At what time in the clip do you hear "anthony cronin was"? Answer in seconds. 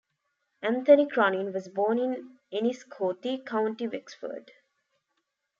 0.63-1.67